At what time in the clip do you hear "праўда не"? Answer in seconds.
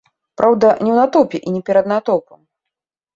0.39-0.89